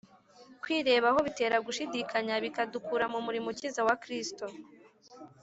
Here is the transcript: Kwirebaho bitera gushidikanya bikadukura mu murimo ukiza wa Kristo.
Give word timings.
Kwirebaho 0.61 1.19
bitera 1.27 1.57
gushidikanya 1.65 2.35
bikadukura 2.43 3.05
mu 3.13 3.19
murimo 3.25 3.47
ukiza 3.53 3.81
wa 3.87 3.95
Kristo. 4.03 4.45